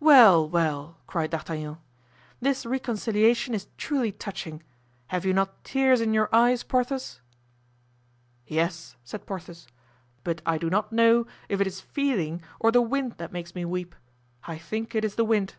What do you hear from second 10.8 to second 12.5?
know if it is feeling